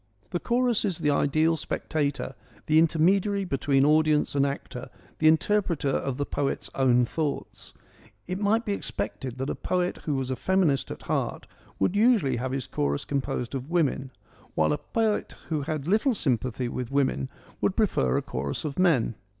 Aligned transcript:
The 0.31 0.39
chorus 0.39 0.83
is 0.83 0.97
the 0.97 1.11
ideal 1.11 1.55
spectator, 1.55 2.33
the 2.65 2.79
intermediary 2.79 3.45
between 3.45 3.85
audience 3.85 4.33
and 4.33 4.47
actor, 4.47 4.89
the 5.19 5.27
interpreter 5.27 5.89
of 5.91 6.17
the 6.17 6.25
poet's 6.25 6.71
own 6.73 7.05
thoughts. 7.05 7.75
It 8.25 8.39
might 8.39 8.65
be 8.65 8.73
expected 8.73 9.37
that 9.37 9.51
a 9.51 9.53
poet 9.53 9.97
who 10.05 10.15
was 10.15 10.31
a 10.31 10.35
feminist 10.35 10.89
at 10.89 11.03
heart 11.03 11.45
would 11.77 11.95
usually 11.95 12.37
have 12.37 12.51
his 12.51 12.65
chorus 12.65 13.05
composed 13.05 13.53
of 13.53 13.69
women, 13.69 14.09
while 14.55 14.73
a 14.73 14.79
poet 14.79 15.35
EURIPIDES 15.51 15.51
99 15.51 15.59
who 15.59 15.71
had 15.71 15.87
little 15.87 16.15
sympathy 16.15 16.67
with 16.67 16.89
women 16.89 17.29
would 17.61 17.75
prefer 17.75 18.17
a 18.17 18.23
chorus 18.23 18.65
of 18.65 18.79
men. 18.79 19.13